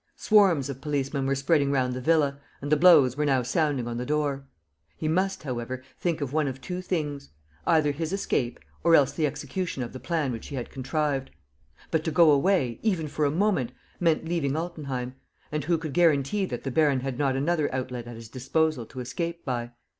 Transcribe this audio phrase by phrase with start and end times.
[0.15, 3.97] Swarms of policemen were spreading round the villa; and the blows were now sounding on
[3.97, 4.47] the door.
[4.97, 7.29] He must, however, think of one of two things:
[7.67, 11.29] either his escape, or else the execution of the plan which he had contrived.
[11.91, 15.13] But to go away, even for a moment, meant leaving Altenheim;
[15.51, 19.01] and who could guarantee that the baron had not another outlet at his disposal to
[19.01, 19.69] escape by?